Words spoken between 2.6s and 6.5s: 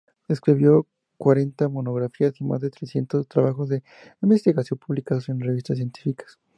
trescientos trabajos de investigación publicados en revistas científicas.